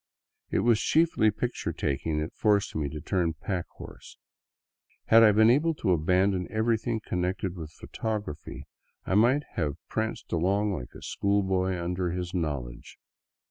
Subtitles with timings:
[0.49, 4.17] It was chiefly picture taking that forced me to turn pack horse;
[5.05, 8.63] had I been able to abandon everything connected with photography,
[9.05, 12.97] I might have pranced along like a school boy under his knowledge.